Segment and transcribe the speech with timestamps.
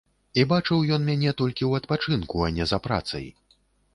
[0.43, 3.29] І бачыў ён мяне толькі ў адпачынку, а не за працай.